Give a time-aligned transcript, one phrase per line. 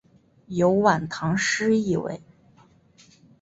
[0.47, 2.19] 有晚唐诗意味。